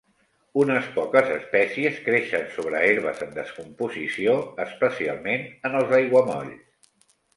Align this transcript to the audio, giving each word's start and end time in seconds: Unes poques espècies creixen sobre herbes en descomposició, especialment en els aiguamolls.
Unes 0.61 0.85
poques 0.95 1.27
espècies 1.33 1.99
creixen 2.07 2.47
sobre 2.55 2.81
herbes 2.87 3.21
en 3.27 3.35
descomposició, 3.37 4.35
especialment 4.65 5.47
en 5.71 5.79
els 5.83 5.95
aiguamolls. 6.03 6.89